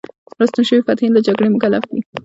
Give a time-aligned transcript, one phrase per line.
[0.39, 1.99] راستون شوي فاتحین له جګړې مکلف دي.